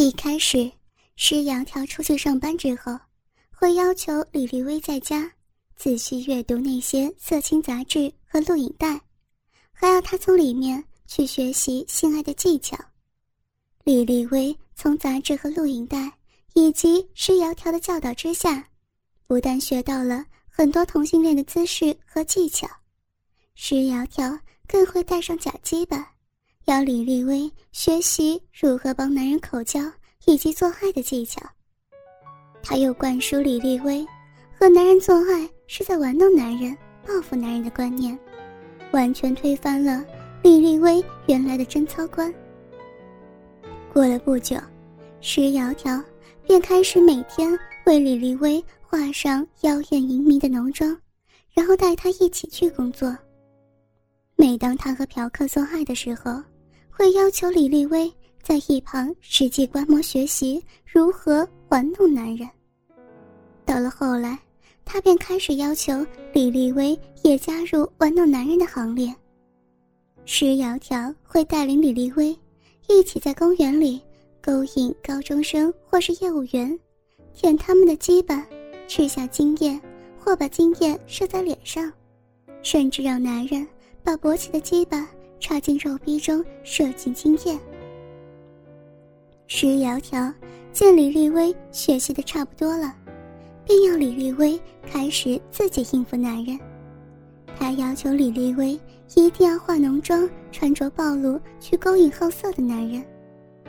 [0.00, 0.70] 一开始，
[1.16, 2.96] 施窈窕出去上班之后，
[3.50, 5.28] 会要求李丽薇在家
[5.74, 9.00] 仔细阅读那些色情杂志和录影带，
[9.72, 12.78] 还要她从里面去学习性爱的技巧。
[13.82, 16.12] 李丽薇从杂志和录影带
[16.54, 18.68] 以及施窈窕的教导之下，
[19.26, 22.68] 不但学到了很多同性恋的姿势和技巧，
[23.56, 24.38] 施窈窕
[24.68, 26.14] 更会带上假鸡巴。
[26.68, 29.80] 要李立威学习如何帮男人口交
[30.26, 31.40] 以及做爱的技巧，
[32.62, 34.06] 他又灌输李立威
[34.52, 36.76] 和男人做爱是在玩弄男人、
[37.06, 38.16] 报复男人的观念，
[38.92, 40.04] 完全推翻了
[40.42, 42.32] 李立威原来的贞操观。
[43.90, 44.54] 过了不久，
[45.22, 46.04] 石窈窕
[46.46, 50.94] 便开始每天为李立威画上妖艳淫靡的浓妆，
[51.54, 53.16] 然后带他一起去工作。
[54.36, 56.42] 每当他和嫖客做爱的时候，
[56.98, 58.12] 会要求李丽薇
[58.42, 62.48] 在一旁实际观摩学习如何玩弄男人。
[63.64, 64.36] 到了后来，
[64.84, 69.14] 他便开始要求李丽薇也加入玩弄男人的行列。
[70.24, 72.36] 施窈窕会带领李丽薇
[72.88, 74.02] 一起在公园里
[74.42, 76.76] 勾引高中生或是业务员，
[77.32, 78.44] 舔他们的鸡巴，
[78.88, 79.80] 吃下精液，
[80.18, 81.92] 或把精液射在脸上，
[82.60, 83.64] 甚至让男人
[84.02, 85.08] 把勃起的鸡巴。
[85.40, 87.58] 插进肉壁中，射进精液。
[89.46, 90.32] 石窈窕
[90.72, 92.94] 见李立威学习的差不多了，
[93.64, 96.58] 便要李立威开始自己应付男人。
[97.58, 98.78] 他要求李立威
[99.14, 103.04] 一定要化浓妆，穿着暴露去勾引好色的男人，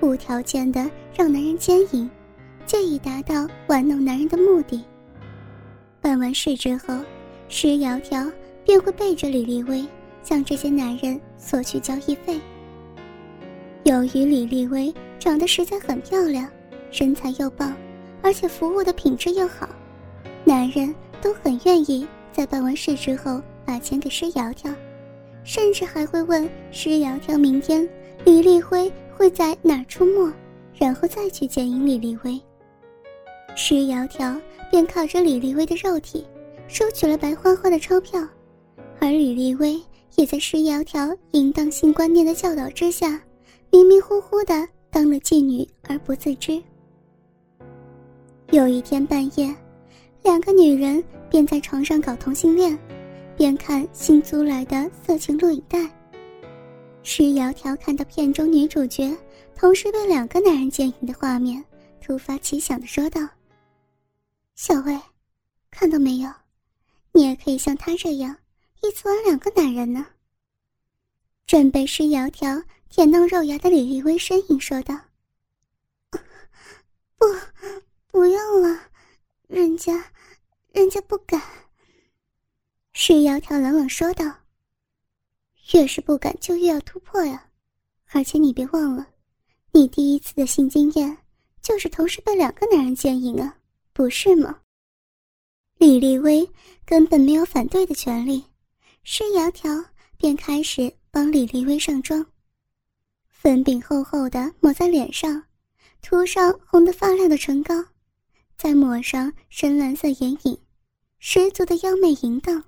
[0.00, 2.10] 无条件的让男人奸淫，
[2.66, 4.82] 借以达到玩弄男人的目的。
[6.00, 6.98] 办完事之后，
[7.48, 8.30] 石窈窕
[8.64, 9.86] 便会背着李立威。
[10.20, 12.38] 向这些男人索取交易费。
[13.84, 16.46] 由于李丽薇长得实在很漂亮，
[16.90, 17.74] 身材又棒，
[18.20, 19.68] 而且服务的品质又好，
[20.44, 24.74] 男人都很愿意在办完事之后把钱给施窈窕，
[25.44, 27.88] 甚至还会问施窈窕明天
[28.24, 30.30] 李丽辉会在哪儿出没，
[30.76, 32.38] 然后再去接应李丽薇。
[33.56, 34.38] 施窈窕
[34.70, 36.26] 便靠着李丽薇的肉体
[36.66, 38.20] 收取了白花花的钞票，
[39.00, 39.80] 而李丽薇。
[40.18, 43.22] 也在施窈窕淫荡性观念的教导之下，
[43.70, 46.60] 迷迷糊糊的当了妓女而不自知。
[48.50, 49.54] 有一天半夜，
[50.24, 52.76] 两个女人便在床上搞同性恋，
[53.36, 55.88] 边看新租来的色情录影带。
[57.04, 59.16] 施窈窕看到片中女主角
[59.54, 61.64] 同时被两个男人奸淫的画面，
[62.00, 63.20] 突发奇想的说道
[64.56, 64.98] ：“小薇，
[65.70, 66.28] 看到没有？
[67.12, 68.34] 你也可以像他这样。”
[68.82, 70.06] 一次玩两个男人呢。
[71.46, 74.94] 准备施窈窕舔弄肉芽的李丽薇呻吟说道
[77.16, 77.26] ：“不，
[78.06, 78.78] 不用了，
[79.46, 80.12] 人家，
[80.72, 81.40] 人家不敢。”
[82.92, 84.40] 施窈窕冷冷说道
[85.72, 87.48] ：“越是不敢，就越要突破呀！
[88.10, 89.06] 而且你别忘了，
[89.72, 91.16] 你第一次的性经验
[91.62, 93.58] 就是同时被两个男人奸淫啊，
[93.92, 94.60] 不是吗？”
[95.78, 96.50] 李丽薇
[96.84, 98.44] 根本没有反对的权利。
[99.10, 99.82] 施窈窕
[100.18, 102.26] 便开始帮李丽薇上妆，
[103.30, 105.42] 粉饼厚厚的抹在脸上，
[106.02, 107.74] 涂上红得发亮的唇膏，
[108.58, 110.58] 再抹上深蓝色眼影，
[111.20, 112.62] 十足的妖媚淫荡，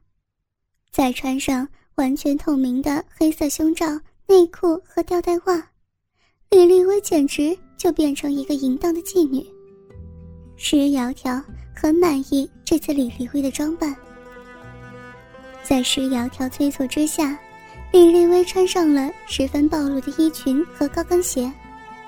[0.90, 5.70] 再穿上完全透明的黑色胸罩、内裤和吊带袜，
[6.48, 9.46] 李丽薇简直就变成一个淫荡的妓女。
[10.56, 11.44] 施窈窕
[11.76, 13.94] 很满意这次李丽薇的装扮。
[15.62, 17.38] 在施窈窕催促之下，
[17.92, 21.50] 李丽薇穿上了十分暴露的衣裙和高跟鞋，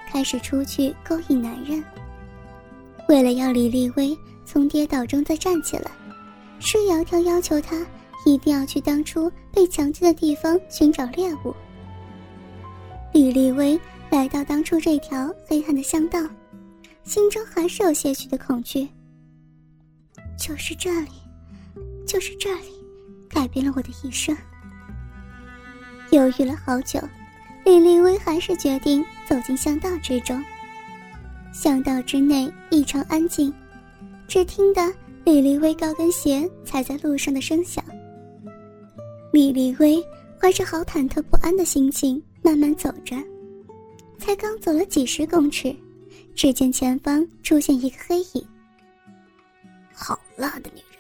[0.09, 1.83] 开始出去勾引男人。
[3.09, 5.91] 为了要李丽薇从跌倒中再站起来，
[6.59, 7.87] 施窈窕要求她
[8.25, 11.55] 一定要去当初被强奸的地方寻找猎物。
[13.13, 13.79] 李丽薇
[14.11, 16.21] 来到当初这条黑暗的巷道，
[17.05, 18.89] 心中还是有些许的恐惧。
[20.39, 21.11] 就是这里，
[22.07, 22.82] 就是这里。
[23.33, 24.37] 改变了我的一生。
[26.11, 27.01] 犹豫了好久，
[27.65, 30.43] 李丽薇还是决定走进巷道之中。
[31.53, 33.53] 巷道之内异常安静，
[34.29, 34.93] 只听得
[35.25, 37.83] 李丽薇高跟鞋踩在路上的声响。
[39.33, 40.03] 李丽薇
[40.39, 43.17] 怀着好忐忑不安的心情慢慢走着，
[44.19, 45.75] 才刚走了几十公尺，
[46.35, 48.47] 只见前方出现一个黑影。
[49.95, 50.92] 好辣的女人！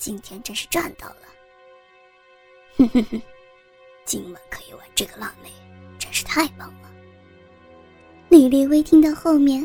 [0.00, 1.16] 今天真是赚到了！
[2.78, 3.20] 哼哼哼，
[4.06, 5.50] 今晚可以玩这个辣妹，
[5.98, 6.90] 真是太棒了！
[8.30, 9.60] 李丽薇听到后面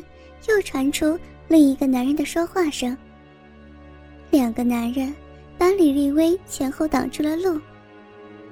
[0.49, 1.17] 又传出
[1.47, 2.95] 另一个男人的说话声。
[4.29, 5.15] 两个男人
[5.57, 7.57] 把李丽薇前后挡住了路。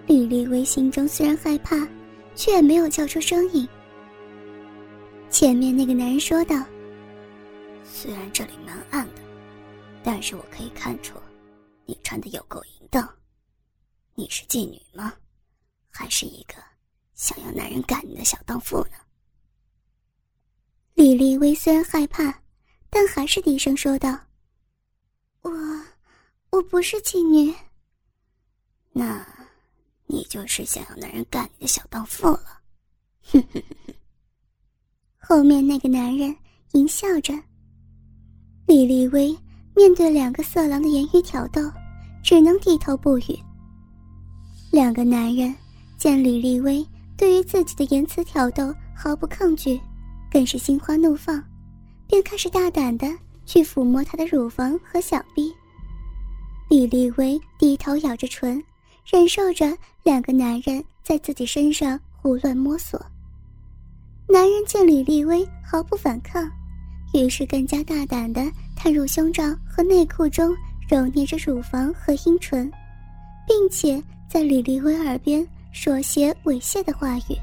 [0.07, 1.85] 李丽薇心中虽然害怕，
[2.33, 3.67] 却也没有叫出声音。
[5.29, 6.63] 前面那个男人说道
[7.83, 9.21] ：“虽然这里蛮暗的，
[10.01, 11.15] 但是我可以看出，
[11.85, 13.07] 你穿的有够淫荡。
[14.15, 15.13] 你是妓女吗？
[15.89, 16.55] 还是一个
[17.13, 18.97] 想要男人干你的小荡妇呢？”
[20.95, 22.41] 李丽薇虽然害怕，
[22.89, 24.19] 但还是低声说道
[25.41, 25.51] ：“我，
[26.51, 27.53] 我不是妓女。”
[28.93, 29.25] 那。
[30.05, 32.61] 你就是想要男人干你的小荡妇了，
[33.23, 33.95] 哼哼哼哼。
[35.17, 36.37] 后面那个男人
[36.73, 37.33] 淫笑着。
[38.67, 39.35] 李丽薇
[39.75, 41.61] 面对两个色狼的言语挑逗，
[42.23, 43.39] 只能低头不语。
[44.71, 45.53] 两个男人
[45.97, 46.85] 见李丽薇
[47.17, 49.79] 对于自己的言辞挑逗毫不抗拒，
[50.31, 51.43] 更是心花怒放，
[52.07, 53.07] 便开始大胆的
[53.45, 55.53] 去抚摸她的乳房和小臂。
[56.69, 58.63] 李丽薇低头咬着唇。
[59.05, 62.97] 忍受着两个男人在自己身上胡乱摸索，
[64.29, 66.49] 男人见李丽薇毫不反抗，
[67.13, 68.41] 于是更加大胆地
[68.75, 70.53] 探入胸罩和内裤中，
[70.89, 72.71] 揉捏着乳房和阴唇，
[73.47, 77.37] 并且在李丽薇耳边说些猥亵的话语。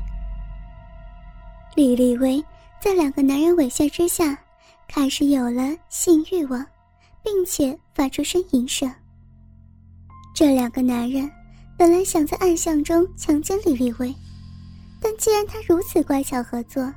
[1.75, 2.44] 李丽薇
[2.81, 4.38] 在两个男人猥亵之下，
[4.88, 6.67] 开始有了性欲望，
[7.22, 8.93] 并且发出呻吟声。
[10.34, 11.31] 这两个男人。
[11.78, 14.14] 本来想在暗巷中强奸李丽薇，
[15.00, 16.93] 但既然他如此乖巧合作，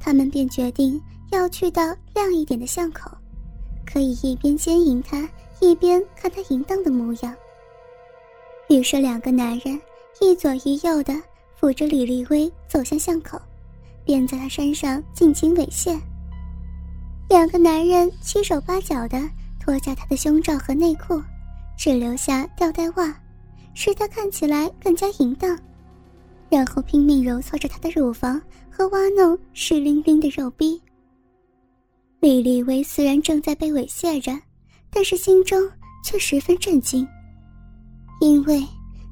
[0.00, 0.98] 他们便决定
[1.32, 1.82] 要去到
[2.14, 3.10] 亮一点的巷口，
[3.86, 5.28] 可以一边奸淫她，
[5.60, 7.34] 一边看她淫荡的模样。
[8.68, 9.80] 于是，两个男人
[10.20, 11.14] 一左一右的
[11.56, 13.40] 扶着李丽薇走向巷口，
[14.04, 15.98] 便在她身上尽情猥亵。
[17.28, 19.18] 两个男人七手八脚的
[19.58, 21.20] 脱下她的胸罩和内裤，
[21.78, 23.14] 只留下吊带袜。
[23.74, 25.58] 使她看起来更加淫荡，
[26.50, 28.38] 然后拼命揉搓着她的乳房
[28.70, 30.78] 和挖弄湿淋淋的肉壁。
[32.22, 34.32] 李丽薇虽然正在被猥亵着，
[34.90, 35.60] 但是心中
[36.04, 37.04] 却十分震惊，
[38.20, 38.64] 因为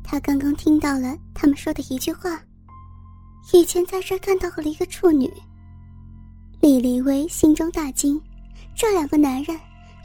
[0.04, 2.40] 她刚刚听到了他们说的一句话
[3.52, 5.28] ：“以前在这看到了一个处女。”
[6.62, 8.22] 李丽薇心中大惊，
[8.76, 9.58] 这两个男人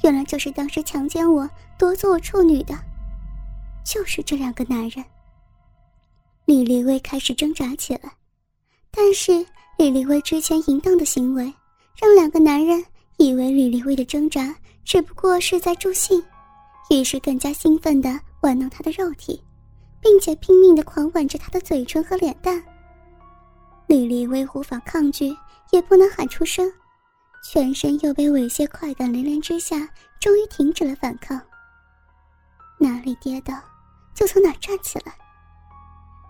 [0.04, 1.48] 原来就是当时强奸我、
[1.78, 2.76] 夺走我处女的。
[3.86, 5.06] 就是这两个男人。
[6.46, 8.12] 李丽薇开始挣扎起来，
[8.90, 9.46] 但是
[9.78, 11.54] 李丽薇之前淫荡的行为，
[12.02, 12.84] 让两个男人
[13.18, 16.22] 以为李丽薇的挣扎只不过是在助兴，
[16.90, 19.42] 于是更加兴奋地玩弄她的肉体，
[20.02, 22.62] 并且拼命地狂吻着她的嘴唇和脸蛋。
[23.88, 25.36] 李丽薇无法抗拒，
[25.72, 26.72] 也不能喊出声，
[27.44, 29.88] 全身又被猥亵快感连连之下，
[30.20, 31.42] 终于停止了反抗。
[32.78, 33.54] 哪里跌倒？
[34.14, 35.14] 就从哪站起来。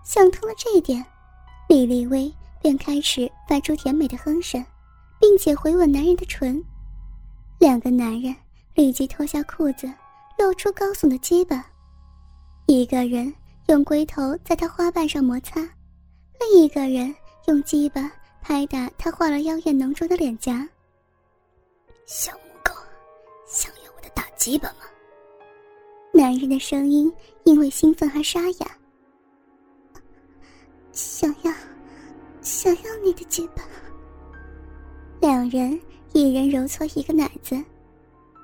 [0.04, 1.04] 想通了这一点，
[1.68, 4.64] 李丽薇便开始发出甜美的哼声，
[5.20, 6.62] 并且回吻男人的唇。
[7.58, 8.34] 两个男人
[8.74, 9.90] 立即脱下裤子，
[10.38, 11.66] 露出高耸的鸡巴。
[12.66, 13.32] 一个人
[13.68, 15.60] 用龟头在他花瓣上摩擦，
[16.38, 17.14] 另一个人
[17.46, 18.10] 用鸡巴
[18.42, 20.68] 拍打他画了妖艳浓妆的脸颊。
[22.04, 22.72] 小母狗，
[23.46, 24.84] 想要我的大鸡巴吗？
[26.12, 27.12] 男人的声音
[27.44, 28.66] 因为兴奋而沙哑。
[30.92, 31.52] 想要，
[32.42, 33.62] 想要你的鸡巴。
[35.20, 35.78] 两人
[36.16, 37.62] 一人揉搓一个奶子。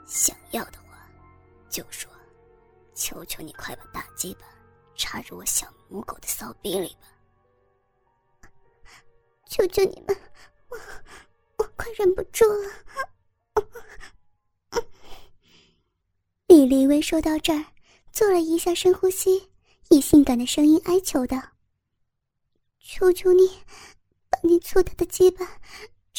[0.07, 1.09] 想要的话，
[1.71, 2.13] 就说，
[2.95, 4.41] 求求你快把大鸡巴
[4.95, 7.09] 插入我小母狗的骚逼里吧。
[9.47, 10.15] 求求你们，
[10.69, 10.79] 我
[11.57, 12.71] 我快忍不住了。
[16.49, 17.65] 李丽薇说到这儿，
[18.13, 19.51] 做了一下深呼吸，
[19.89, 21.43] 以性感的声音哀求道
[22.79, 23.49] ：“求求你，
[24.29, 25.59] 把你粗大的鸡巴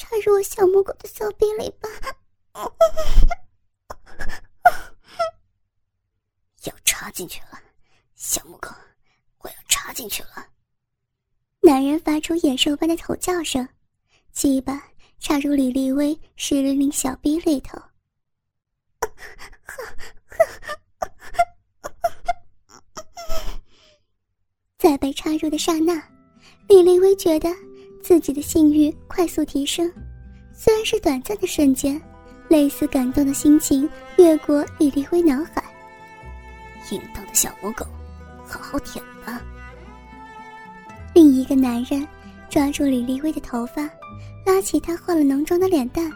[0.04, 1.88] 插入我小母狗的骚逼里吧！”
[6.66, 7.58] 要插进去了，
[8.14, 8.70] 小母狗，
[9.38, 10.50] 我要插进去了！
[11.62, 13.66] 男人发出野兽般的吼叫声，
[14.34, 17.82] 鸡巴插入李丽薇湿淋淋小逼里头。
[24.78, 25.96] 在被插入的刹那，
[26.68, 27.50] 李丽薇觉得
[28.04, 29.90] 自己的性欲快速提升。
[30.54, 32.00] 虽然是短暂的瞬间，
[32.50, 35.64] 类似感动的心情越过李丽薇脑海。
[36.92, 37.86] 淫荡的小母狗，
[38.46, 39.42] 好好舔吧。
[41.16, 42.06] 另一个男人
[42.50, 43.90] 抓住李丽薇的头发，
[44.46, 46.12] 拉起他化了浓妆的脸蛋，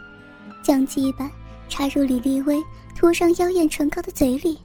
[0.62, 1.32] 将鸡巴
[1.70, 2.62] 插入李立威
[2.96, 4.60] 涂上妖艳唇膏的嘴里。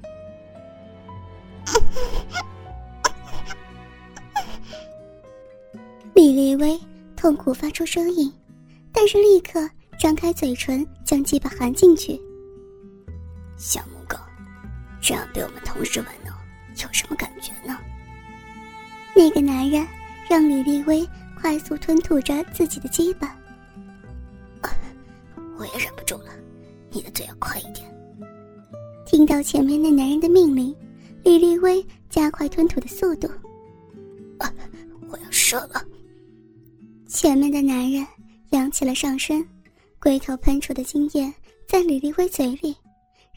[6.14, 6.76] 李立威
[7.22, 8.32] 痛苦发出声音，
[8.90, 12.20] 但是立刻张开嘴唇将鸡巴含进去。
[13.56, 14.18] 小母狗，
[15.00, 16.34] 这样被我们同时玩弄，
[16.82, 17.78] 有什么感觉呢？
[19.14, 19.86] 那个男人
[20.28, 21.08] 让李丽薇
[21.40, 23.38] 快速吞吐着自己的鸡巴。
[25.56, 26.30] 我也忍不住了，
[26.90, 27.88] 你的嘴要快一点。
[29.06, 30.74] 听到前面那男人的命令，
[31.22, 33.30] 李丽薇加快吞吐的速度。
[35.08, 35.80] 我要射了。
[37.12, 38.06] 前面的男人
[38.52, 39.46] 扬起了上身，
[40.00, 41.30] 龟头喷出的精液
[41.68, 42.74] 在李丽薇嘴里，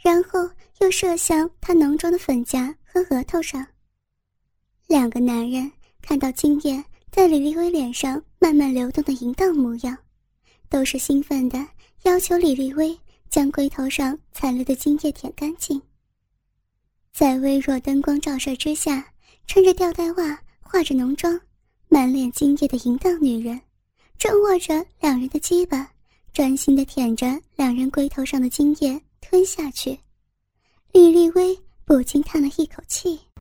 [0.01, 3.67] 然后又射向她浓妆的粉颊和额头上。
[4.87, 5.69] 两个男人
[6.01, 9.95] 看到精液在李丽薇脸上慢慢流动的淫荡模样，
[10.69, 11.59] 都是兴奋的
[12.03, 12.97] 要求李丽薇
[13.29, 15.79] 将龟头上残留的精液舔干净。
[17.11, 19.05] 在微弱灯光照射之下，
[19.47, 21.37] 穿着吊带袜、化着浓妆、
[21.89, 23.59] 满脸精液的淫荡女人。
[24.17, 25.91] 正握着两人的鸡巴，
[26.33, 29.99] 专心的舔着两人龟头上的精液吞下去，
[30.91, 33.19] 李丽微不禁叹了一口气。